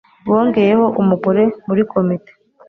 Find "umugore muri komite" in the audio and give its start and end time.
1.01-2.31